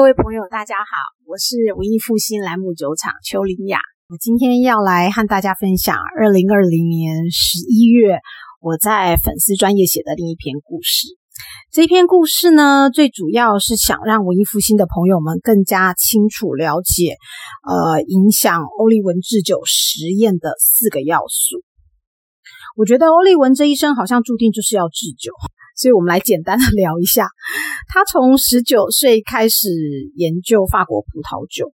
[0.00, 0.96] 各位朋友，大家好，
[1.26, 3.80] 我是文艺复兴兰姆酒厂邱林雅。
[4.08, 8.18] 我今天要来和大家分享二零二零年十一月
[8.62, 11.06] 我在粉丝专业写的另一篇故事。
[11.70, 17.16] 这篇故事呢，最主要是想让文艺复兴的朋友们更加清楚了解，
[17.68, 21.60] 呃，影响欧利文制酒实验的四个要素。
[22.74, 25.30] 我觉得欧利文这一生好像注定就是要制酒。
[25.80, 27.26] 所以我们来简单的聊一下，
[27.88, 29.68] 他从十九岁开始
[30.14, 31.72] 研究法国葡萄酒。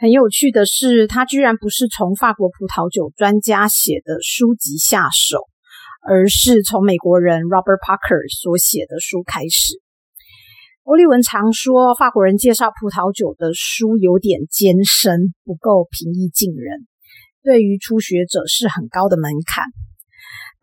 [0.00, 5.38] 很有趣的是，他居然不是从法国葡萄酒专家写的书籍下手，
[6.02, 9.80] 而是从美国人 Robert Parker 所写的书开始。
[10.82, 16.86] 欧利文常说，法国人介绍葡萄酒的书有点艰深，不够平易近人，
[17.44, 19.64] 对于初学者是很高的门槛。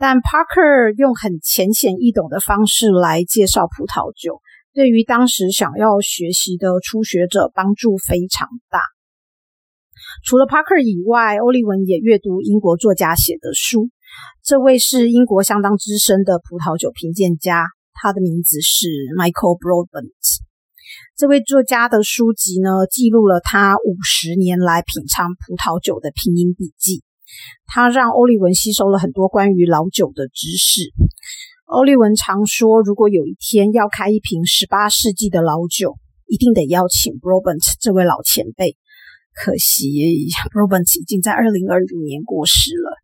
[0.03, 4.41] 但 Parker 用很浅显易懂的方式来介绍葡萄酒，
[4.73, 8.81] 对于当时想要学习的初学者帮助非常大。
[10.25, 13.91] 除了 Parker 以外，欧利文也阅读英国作家写的书。
[14.43, 20.11] 这位是英国相当资深的葡萄酒评鉴家，他的名字是 Michael Broadbent。
[21.15, 27.03] 这位作家的书籍呢，记录了他五十年来品尝葡萄酒的拼音笔记。
[27.65, 30.91] 他让欧利文吸收了很多关于老酒的知识。
[31.65, 38.77] 欧利文常说，如果有一天要开一瓶十八世纪的老酒，一定得邀请 Brobant 这位老前辈。
[39.33, 42.97] 可惜 Brobant 已经在二零二零年过世了。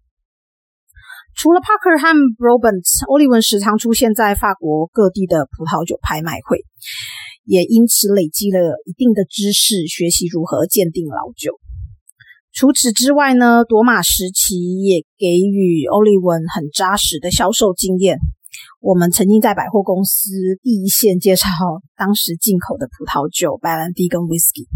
[1.35, 6.65] 除了 Parker 和 Brobant，欧利文时常出现在法国各地的葡萄酒拍卖会，
[7.45, 11.59] 也因此累积了一定的知识，学习如何鉴定老酒。
[12.51, 18.17] 除此之外呢，朵玛时期也给予欧利文很扎实的销售经验。
[18.81, 20.31] 我们曾经在百货公司
[20.61, 21.47] 第一线介绍
[21.95, 24.67] 当时进口的葡萄酒白兰地跟 whisky。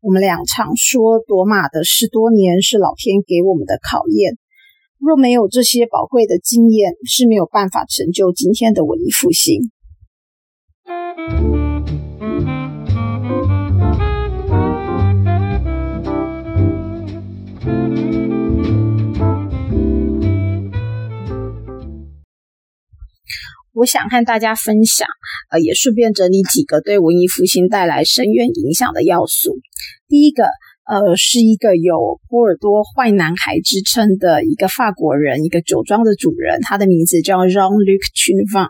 [0.00, 4.38] 我们俩常说，朵玛的十多年是老天给我们的考验。
[4.98, 9.70] 若没有这些宝贵的经验，是没有办法成就今天的文艺复兴。
[23.72, 25.06] 我想和大家分享，
[25.50, 29.58] 呃，也顺便整理几个对文艺复兴带来深远影响的要素。
[30.08, 30.44] 第一个，
[30.86, 38.68] 呃，是一个有波尔多坏男孩之称的一个法国人，一个酒庄的主人，他的名字叫 Jean-Luc Chunvan。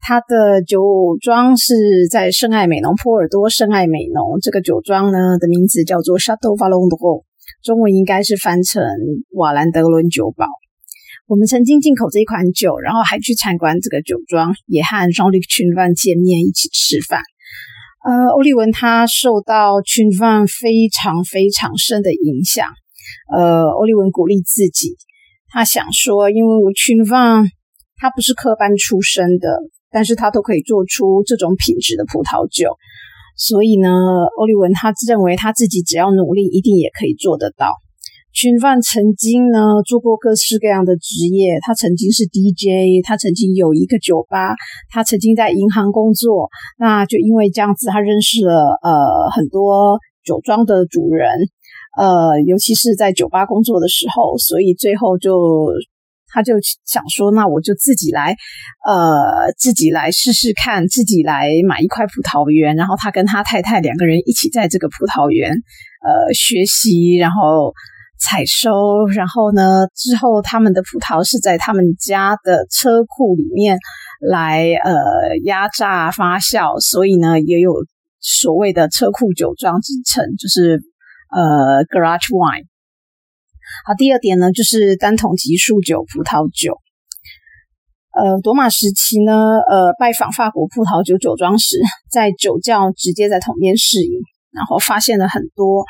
[0.00, 1.74] 他的酒庄是
[2.10, 4.38] 在圣爱美浓，波尔多圣爱美浓。
[4.42, 7.24] 这个酒庄呢的名字叫做 Chateau Vallon d
[7.64, 8.84] 中文应该是翻成
[9.32, 10.46] 瓦兰德伦酒堡。
[11.28, 17.20] 我们曾经进口这一款酒，然后还去参观这个酒庄，也和 Jean-Luc Chunvan 见面，一起吃饭。
[18.02, 22.66] 呃，欧利文他受到 Chunvan 非常非常深的影响。
[23.30, 24.96] 呃，欧利文鼓励自己，
[25.48, 27.44] 他想说，因为 Chunvan
[27.98, 32.78] 他不是科班出身的，但是他都可以做出这种品质的葡萄酒，
[33.36, 33.90] 所以呢，
[34.38, 37.74] 欧利文他认为他自己只要努力，一定也可以做得到。
[38.38, 44.54] 群范曾经呢做过各式各样的职业，他曾经是 DJ，他曾经有一个酒吧，
[44.90, 46.48] 他曾经在银行工作。
[46.78, 51.28] 那就因为这样子，他认识了呃很多酒庄的主人，
[51.98, 55.72] 呃，尤其是在酒吧工作的时候，所以最后就
[56.32, 56.52] 他就
[56.86, 58.36] 想说，那我就自己来，
[58.86, 67.74] 呃，自己来试试看，自己来买一块葡萄园，然后他跟他太太两个人一起在这个葡萄园呃学习，然后。
[68.18, 69.86] 采收，然后呢？
[69.94, 73.78] 之后他们的葡萄是在他们家的车库里面
[74.20, 77.72] 来呃压榨发酵，所以呢也有
[78.20, 80.82] 所谓的车库酒庄之称，就是
[81.30, 82.64] 呃 garage wine。
[83.86, 86.76] 好，第二点呢就是单桶级数酒葡萄酒。
[88.12, 91.76] 呃，多玛时期呢，呃，拜访法国葡萄酒酒庄时，
[92.10, 94.10] 在酒窖直接在桶边试饮，
[94.50, 95.84] 然后发现了很多。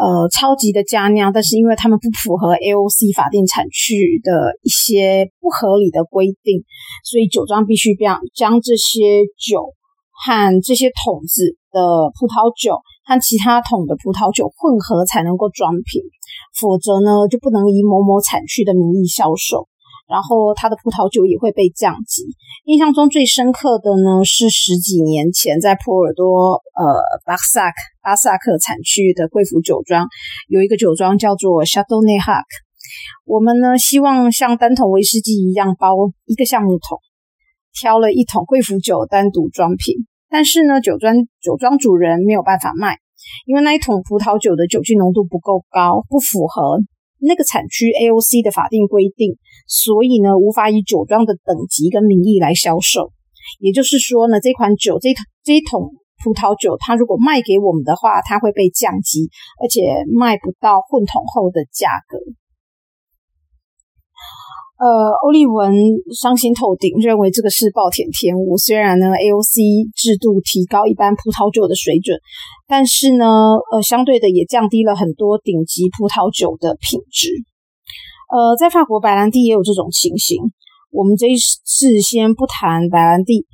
[0.00, 6.64] 呃，超级的佳酿，但是因为他们不符合 AOC 法定产区的一些不合理的规定，
[7.04, 9.76] 所以酒庄必须将将这些酒
[10.24, 11.80] 和这些桶子的
[12.18, 16.00] 葡萄酒和其他桶的葡萄酒混合才能够装瓶，
[16.58, 19.69] 否则呢就不能以某某产区的名义销售。
[20.10, 22.26] 然后它的葡萄酒也会被降级。
[22.64, 26.82] 印象中最深刻的呢，是十几年前在波尔多呃
[27.24, 30.08] 巴萨克巴萨克产区的贵腐酒庄，
[30.48, 32.44] 有一个酒庄叫做 Chateau n e h a c
[33.24, 35.94] 我们呢希望像单桶威士忌一样包
[36.26, 36.98] 一个橡木桶，
[37.72, 39.94] 挑了一桶贵腐酒单独装瓶，
[40.28, 42.96] 但是呢，酒庄酒庄主人没有办法卖，
[43.46, 46.80] 因为那一桶葡萄酒的酒精浓度不够高，不符合
[47.20, 49.36] 那个产区 AOC 的法定规定，
[49.70, 53.12] 所以呢，无法以酒庄的等级跟名义来销售。
[53.60, 55.10] 也就是说呢，这款酒这
[55.44, 55.94] 这一桶
[56.24, 59.30] 葡萄酒，它如果卖给我们的话，它会被降级，
[59.62, 62.18] 而且卖不到混桶后的价格。
[64.80, 65.74] 呃，欧利文
[66.18, 68.56] 伤心透顶，认为这个是暴殄天物。
[68.56, 72.18] 虽然呢，AOC 制度提高一般葡萄酒的水准，
[72.66, 77.28] 但是呢，呃，相对的也降低了很多顶级葡萄酒的品质。
[78.30, 80.38] 呃，在法国白兰地也有这种情形。
[80.90, 83.46] 我们这一次先不谈白兰地，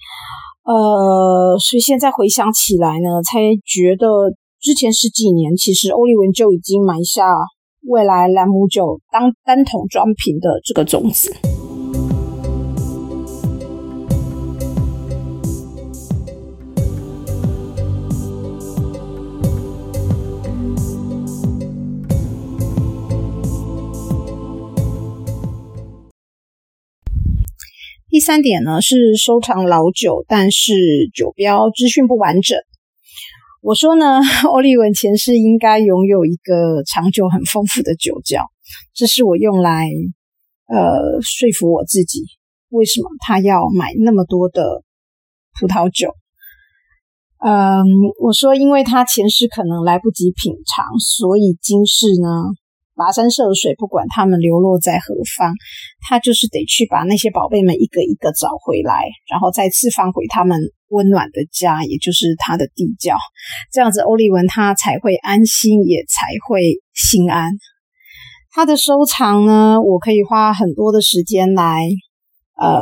[0.64, 4.06] 呃，所以现在回想起来呢，才觉得
[4.60, 7.24] 之前十几年，其实欧利文就已经埋下。
[7.88, 11.32] 未来兰姆酒当单桶装瓶的这个种子。
[28.16, 30.72] 第三点呢是收藏老酒，但是
[31.12, 32.58] 酒标资讯不完整。
[33.60, 38.40] 我说呢，欧利文前世应该拥有一个长久很丰富的酒窖，
[38.94, 39.90] 这是我用来
[40.66, 42.22] 呃说服我自己，
[42.70, 44.82] 为什么他要买那么多的
[45.60, 46.14] 葡萄酒。
[47.44, 47.84] 嗯，
[48.18, 52.28] 我说，因为他前世可能来不及品尝，所以今世呢。
[52.96, 55.52] 跋山涉水，不管他们流落在何方，
[56.08, 60.58] 他就是得去把那些宝贝们一个一个找回来，然后再次放回他们
[60.88, 63.14] 温暖的家，也就是他的地窖。
[63.70, 67.52] 这样子，欧利文他才会安心，也才会心安。
[68.50, 71.86] 他的收藏呢，我可以花很多的时间来，
[72.58, 72.80] 呃，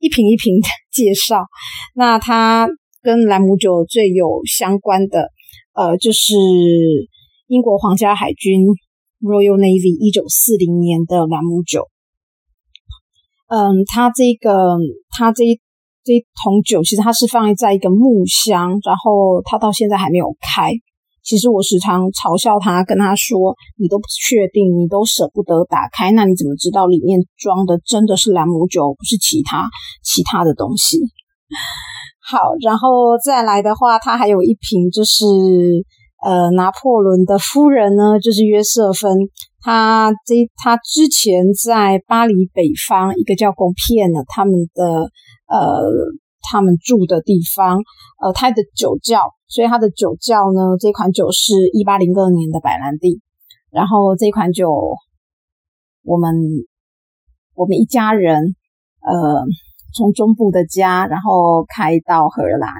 [0.00, 1.46] 一瓶一瓶的介绍。
[1.94, 2.68] 那他
[3.00, 5.28] 跟兰姆酒最有相关的，
[5.74, 6.34] 呃，就是
[7.46, 8.66] 英国皇家海军。
[9.22, 11.86] Royal Navy 一九四零年的兰姆酒，
[13.46, 14.74] 嗯，它这个
[15.14, 15.44] 它这
[16.02, 20.72] 这桶酒其实它是放在一个木箱，然后它到现在还没有开。
[21.22, 29.70] 其实我时常嘲笑他，跟他说：“你都不确定，你都舍不得打开，那你怎么知道里面装的真的是兰姆酒，不是其他
[30.02, 30.98] 其他的东西？”
[32.26, 35.22] 好，然后再来的话，它还有一瓶就是。
[36.24, 39.10] 呃，拿破仑的夫人呢，就是约瑟芬。
[39.60, 44.84] 他这他之前在巴黎北方一个叫贡片的他们的
[45.46, 45.82] 呃
[46.48, 47.78] 他们住的地方，
[48.20, 49.20] 呃，他的酒窖。
[49.48, 53.20] 所以他的酒窖呢，这款酒是一八零二年的白兰地。
[53.70, 54.70] 然后这款酒，
[56.04, 56.34] 我们
[57.54, 58.54] 我们一家人，
[59.00, 59.44] 呃，
[59.94, 62.70] 从中部的家，然后开到荷兰，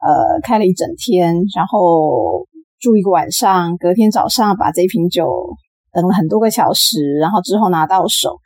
[0.00, 2.46] 呃，开了一整天，然后。
[2.82, 5.30] 住一个晚上，隔天早上把这瓶酒
[5.92, 8.36] 等了很多个小时，然后之后拿到手。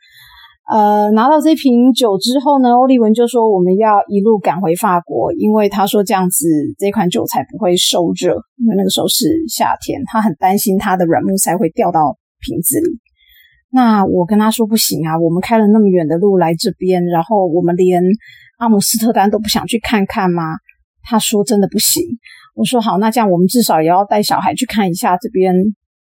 [0.69, 6.45] 呃，拿到这瓶酒之后呢，欧利文就说我们要一路赶回法国，因为他说这样子
[6.77, 12.99] 这款酒才不会受热，因为那个时候是夏天，他很担心他的软木塞会掉到瓶子里。
[13.71, 18.03] 那我跟他说不行啊，我们开了那么远的路来这边，然后我们连
[18.57, 20.43] 阿姆斯特丹都不想去看看吗？
[21.01, 22.03] 他说真的不行。
[22.57, 25.53] 我说好，那这样我们至少也要带小孩去看一下这边，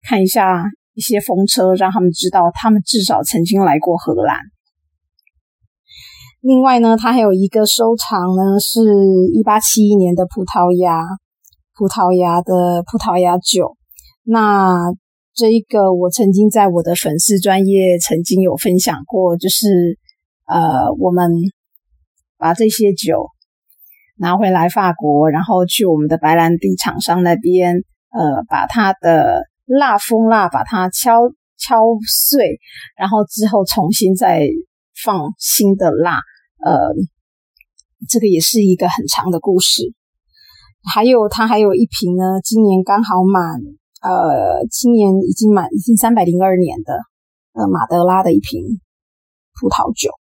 [0.03, 4.37] 看一下一些风车，让他们知道他们至少曾经来过荷兰。
[6.41, 8.81] 另外呢，他还有一个收藏呢，是
[9.33, 11.05] 一八七一年的葡萄牙，
[11.79, 13.77] 葡萄牙的葡萄牙酒。
[14.25, 14.75] 那
[15.35, 19.97] 这一个我曾经在我的粉丝专业曾经有分享过，就是
[20.49, 21.31] 呃，我们
[22.37, 23.29] 把这些酒。
[24.23, 27.75] 拿回来法国，然后去我们的白兰地厂商那边，
[28.11, 32.61] 呃，把它的蜡封蜡，把它敲敲碎，
[32.97, 34.47] 然后之后重新再
[35.05, 36.21] 放新的蜡，
[36.65, 36.95] 呃，
[38.09, 39.93] 这个也是一个很长的故事。
[40.95, 43.59] 还有，它还有一瓶呢，今年刚好满，
[44.03, 46.95] 呃，今年已经满，已经三百零二年的，
[47.55, 48.81] 呃，马德拉的一瓶
[49.61, 50.13] 葡萄酒。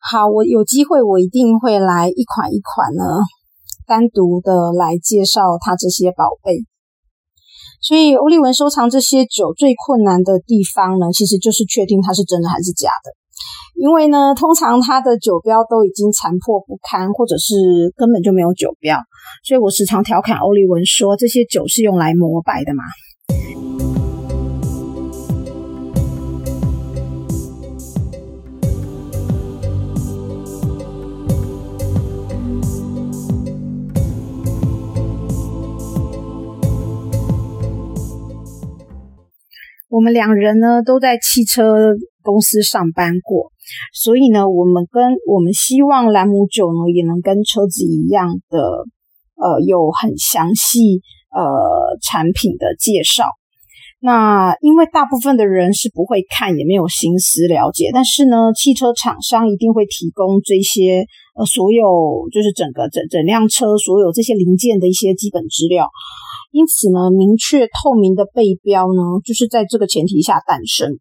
[0.00, 3.02] 好，我有机会，我一定会来一款一款呢，
[3.86, 6.64] 单独的来介绍它这些宝贝。
[7.80, 13.10] 所以，欧利文收藏这些酒最困难的地方呢，其实就是确定它是真的还是假的。
[13.80, 17.54] 因为呢，通常它的酒标都已经残破不堪，或者是
[17.96, 18.98] 根本就没有酒标。
[19.46, 22.82] 所以我时常调侃欧利文说，这些酒是用来膜拜的嘛。
[39.98, 43.50] 我们两人呢都在汽车公司上班过，
[43.92, 48.60] 所以呢，我们跟我们希望兰姆酒呢也能跟车子一样的，
[49.34, 51.02] 呃，有很详细
[51.34, 53.24] 呃产品的介绍。
[54.00, 65.88] 那因为大部分的人是不会看，也没有心思了解，但是呢，汽车厂商一定会提供这些呃所有就是整个整整辆车所有这些零件的一些基本资料。
[66.50, 70.98] 因此呢，明确透明的背标呢，就是在这个前提下诞生。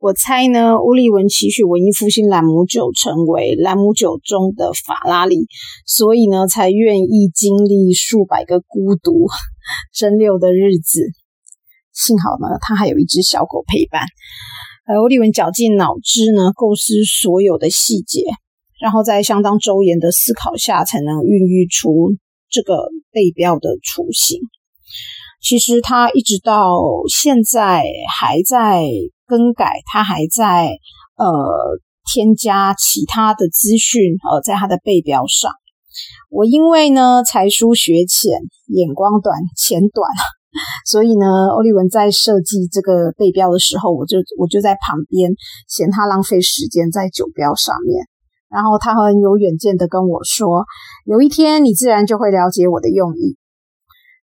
[0.00, 5.46] 我猜呢，乌利文期许文艺复兴兰姆酒成为兰姆酒中的法拉利，
[5.86, 9.26] 所以呢，才愿意经历数百个孤独
[9.92, 11.00] 蒸馏的日子。
[11.92, 14.02] 幸好呢，他还有一只小狗陪伴。
[14.86, 18.22] 而，乌利文绞尽脑汁呢，构思所有的细节，
[18.80, 22.14] 然后在相当周延的思考下，才能孕育出
[22.48, 24.40] 这个背标的雏形。
[25.40, 26.78] 其实他一直到
[27.08, 27.84] 现在
[28.18, 28.84] 还在
[29.26, 30.78] 更改，他还在
[31.16, 31.26] 呃
[32.12, 35.52] 添加其他的资讯呃在他的背标上。
[36.30, 40.10] 我因为呢才疏学浅，眼光短钱短，
[40.84, 45.32] 所以呢欧利文在设计这个背标的时候，我就我就在旁边
[45.68, 48.04] 嫌他浪费时间在酒标上面。
[48.50, 50.64] 然后他很有远见的跟我说
[51.04, 53.36] ：“有一天你自然就会了解我的用意。”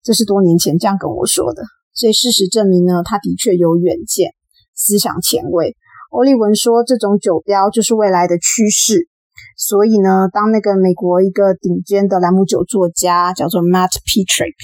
[0.04, 1.62] 这是多年前这样跟我说的，
[1.94, 4.30] 所以事实证明呢，他的确有远见，
[4.76, 5.74] 思想前卫。
[6.10, 9.08] 欧利文说，这种酒标就是未来的趋势。
[9.56, 14.54] 所以呢，当那个美国一个顶尖的兰姆酒作家叫做 Matt Petrick，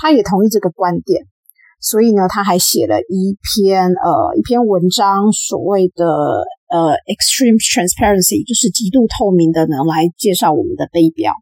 [0.00, 1.26] 他也同意这个观点。
[1.78, 6.06] 所以呢，他还写了一篇呃一篇文章，所谓的
[6.72, 11.32] 呃 Extreme Transparency，就是极度透明的呢，来介绍我们的杯标。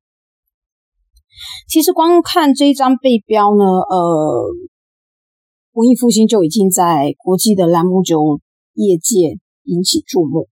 [1.69, 4.47] 其实光看这一张背标呢，呃，
[5.73, 8.41] 文艺复兴就已经在国际的兰姆酒
[8.75, 10.49] 业界引起注目。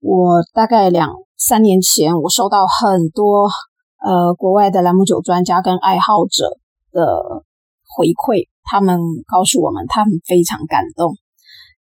[0.00, 3.48] 我大概两三年前，我收到很多
[3.98, 6.50] 呃国外的兰姆酒专家跟爱好者
[6.92, 7.44] 的
[7.96, 11.16] 回馈，他们告诉我们他们非常感动，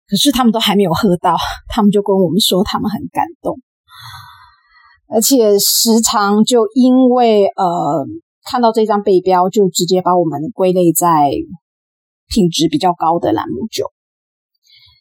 [0.06, 1.34] 可是他们都还没有喝到，
[1.68, 3.58] 他们就跟我们说他们很感动。
[5.14, 8.04] 而且时常就因为呃
[8.50, 11.30] 看到这张背标，就直接把我们归类在
[12.28, 13.84] 品质比较高的栏目酒。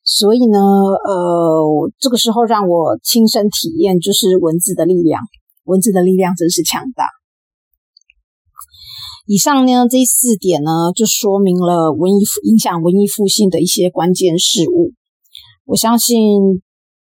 [0.05, 5.19] 所以呢，呃，这个时候让我亲身体验，就是文字的力量。
[5.63, 7.07] 文字的力量真是强大。
[9.25, 14.91] 以上呢这四点呢，就说明了文艺复影响文艺复兴的一些关键事物。
[15.65, 16.61] 我相信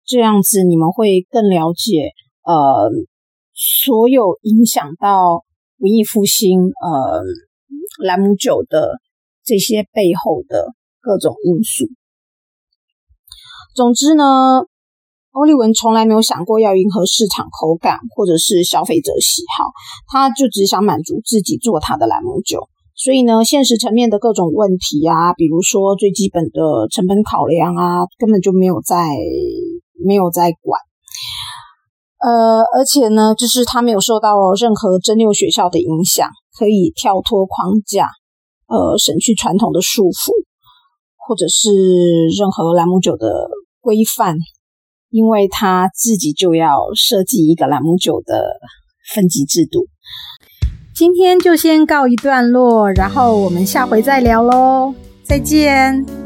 [0.05, 2.11] 这样子你们会更了解。
[2.43, 2.89] 呃，
[3.53, 5.43] 所有影响到
[5.77, 7.23] 文艺复兴呃
[8.03, 8.99] 兰姆酒的
[9.43, 11.85] 这些背后的各种因素。
[13.73, 14.63] 总之呢，
[15.31, 19.65] 欧利文从来没有想过要迎合市场口感或者是消费者喜好，
[20.07, 22.67] 他就只想满足自己做他的兰姆酒。
[22.95, 29.07] 所以呢，现实层面的各种问题啊，比如说最基本的成本考量啊，根本就没有在
[30.05, 30.79] 没有在管。
[32.23, 38.07] 呃，而且呢，就是他没有受到任何真六学校的影响，可以跳脱框架，
[38.67, 40.31] 呃，省去传统的束缚，
[41.17, 41.69] 或者是
[42.37, 43.49] 任何兰姆酒的
[43.79, 44.35] 规范，
[45.09, 48.43] 因为他自己就要设计一个兰姆酒的
[49.15, 49.87] 分级制度。
[50.93, 56.20] 今天就先告一段落，然后我们下回再聊喽，再见。